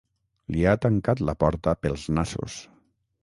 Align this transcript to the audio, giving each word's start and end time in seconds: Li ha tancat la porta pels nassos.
Li 0.53 0.63
ha 0.69 0.73
tancat 0.85 1.21
la 1.29 1.35
porta 1.45 1.75
pels 1.83 2.07
nassos. 2.19 2.57